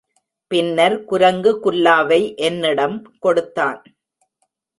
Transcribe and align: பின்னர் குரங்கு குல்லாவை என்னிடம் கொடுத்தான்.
பின்னர் 0.51 0.95
குரங்கு 1.03 1.51
குல்லாவை 1.63 2.19
என்னிடம் 2.35 2.97
கொடுத்தான். 3.19 3.79